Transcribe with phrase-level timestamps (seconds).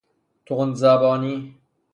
[0.45, 1.57] تندزبانی